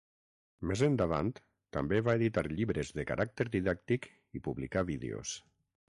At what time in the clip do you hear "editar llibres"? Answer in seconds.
2.21-2.93